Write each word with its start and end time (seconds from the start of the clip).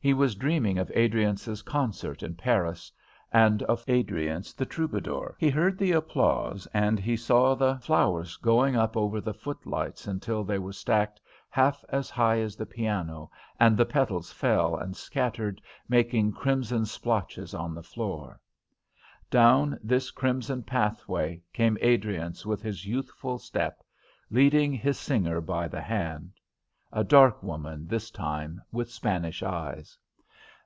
He 0.00 0.12
was 0.12 0.34
dreaming 0.34 0.76
of 0.76 0.92
Adriance's 0.94 1.62
concert 1.62 2.22
in 2.22 2.34
Paris, 2.34 2.92
and 3.32 3.62
of 3.62 3.82
Adriance, 3.88 4.52
the 4.52 4.66
troubadour. 4.66 5.34
He 5.38 5.48
heard 5.48 5.78
the 5.78 5.92
applause 5.92 6.68
and 6.74 7.00
he 7.00 7.16
saw 7.16 7.54
the 7.54 7.78
flowers 7.78 8.36
going 8.36 8.76
up 8.76 8.98
over 8.98 9.18
the 9.18 9.32
footlights 9.32 10.06
until 10.06 10.44
they 10.44 10.58
were 10.58 10.74
stacked 10.74 11.22
half 11.48 11.82
as 11.88 12.10
high 12.10 12.38
as 12.40 12.54
the 12.54 12.66
piano, 12.66 13.30
and 13.58 13.78
the 13.78 13.86
petals 13.86 14.30
fell 14.30 14.76
and 14.76 14.94
scattered, 14.94 15.62
making 15.88 16.32
crimson 16.32 16.84
splotches 16.84 17.54
on 17.54 17.74
the 17.74 17.82
floor. 17.82 18.38
Down 19.30 19.78
this 19.82 20.10
crimson 20.10 20.64
pathway 20.64 21.40
came 21.54 21.78
Adriance 21.80 22.44
with 22.44 22.60
his 22.60 22.84
youthful 22.84 23.38
step, 23.38 23.82
leading 24.30 24.70
his 24.74 24.98
singer 24.98 25.40
by 25.40 25.66
the 25.66 25.80
hand; 25.80 26.32
a 26.96 27.02
dark 27.02 27.42
woman 27.42 27.88
this 27.88 28.08
time, 28.12 28.60
with 28.70 28.88
Spanish 28.88 29.42
eyes. 29.42 29.98